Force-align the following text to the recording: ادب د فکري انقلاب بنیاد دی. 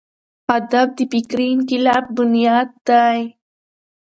ادب 0.57 0.87
د 0.97 0.99
فکري 1.11 1.45
انقلاب 1.55 2.03
بنیاد 2.15 2.69
دی. 2.87 3.19